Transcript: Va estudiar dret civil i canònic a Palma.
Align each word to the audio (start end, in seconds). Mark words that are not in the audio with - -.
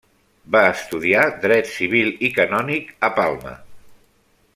Va 0.53 0.61
estudiar 0.69 1.25
dret 1.43 1.69
civil 1.73 2.09
i 2.29 2.31
canònic 2.39 2.91
a 3.09 3.11
Palma. 3.21 3.53